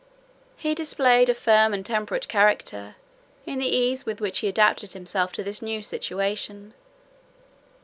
He 0.57 0.73
displayed 0.73 1.29
a 1.29 1.35
firm 1.35 1.75
and 1.75 1.85
temperate 1.85 2.27
character 2.27 2.95
in 3.45 3.59
the 3.59 3.67
ease 3.67 4.03
with 4.03 4.19
which 4.19 4.39
he 4.39 4.47
adapted 4.47 4.93
himself 4.93 5.31
to 5.33 5.43
this 5.43 5.61
new 5.61 5.83
situation. 5.83 6.73